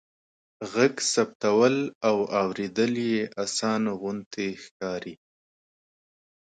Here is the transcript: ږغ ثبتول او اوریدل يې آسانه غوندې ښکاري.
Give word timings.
ږغ 0.71 0.93
ثبتول 1.13 1.75
او 2.07 2.17
اوریدل 2.41 2.93
يې 3.11 3.19
آسانه 3.43 3.91
غوندې 3.99 4.47
ښکاري. 4.63 5.15